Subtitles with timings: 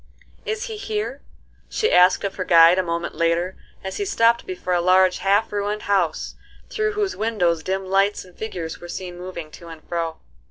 [0.45, 1.21] "Is he here?"
[1.69, 5.51] she asked of her guide a moment later, as he stopped before a large, half
[5.53, 6.33] ruined house,
[6.71, 10.17] through whose windows dim lights and figures were seen moving to and fro.